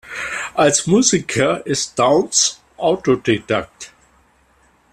[0.55, 3.93] Als Musiker ist Downes Autodidakt.